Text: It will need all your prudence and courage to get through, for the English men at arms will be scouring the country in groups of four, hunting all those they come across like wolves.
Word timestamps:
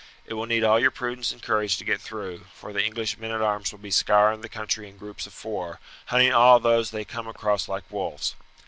It 0.25 0.33
will 0.33 0.47
need 0.47 0.63
all 0.63 0.79
your 0.79 0.89
prudence 0.89 1.31
and 1.31 1.43
courage 1.43 1.77
to 1.77 1.83
get 1.83 2.01
through, 2.01 2.45
for 2.55 2.73
the 2.73 2.83
English 2.83 3.19
men 3.19 3.29
at 3.29 3.43
arms 3.43 3.71
will 3.71 3.77
be 3.77 3.91
scouring 3.91 4.41
the 4.41 4.49
country 4.49 4.89
in 4.89 4.97
groups 4.97 5.27
of 5.27 5.33
four, 5.35 5.79
hunting 6.07 6.33
all 6.33 6.59
those 6.59 6.89
they 6.89 7.05
come 7.05 7.27
across 7.27 7.67
like 7.67 7.83
wolves. 7.91 8.35